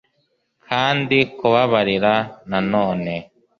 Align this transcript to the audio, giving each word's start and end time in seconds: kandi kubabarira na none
kandi 0.67 1.17
kubabarira 1.37 2.13
na 2.49 2.59
none 2.71 3.13